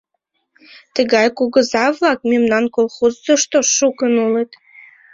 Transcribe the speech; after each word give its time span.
Тыгай 0.95 1.27
кугыза-влак 1.37 2.19
мемнан 2.31 2.65
колхозышто 2.75 3.57
шукын 3.75 4.13
улыт. 4.25 4.51